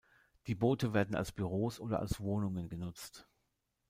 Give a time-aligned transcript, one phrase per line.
[0.47, 3.27] Die Boote werden als Büros oder als Wohnungen genutzt.